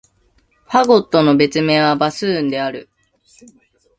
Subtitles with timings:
[0.65, 2.89] ファゴットの別名は、バスーンである。